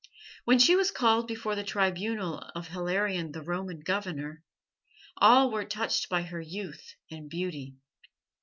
When 0.45 0.57
she 0.57 0.75
was 0.75 0.89
called 0.89 1.27
before 1.27 1.53
the 1.55 1.63
tribunal 1.63 2.39
of 2.55 2.69
Hilarion 2.69 3.33
the 3.33 3.43
Roman 3.43 3.81
Governor, 3.81 4.41
all 5.17 5.51
were 5.51 5.63
touched 5.63 6.09
by 6.09 6.23
her 6.23 6.41
youth 6.41 6.95
and 7.11 7.29
beauty. 7.29 7.75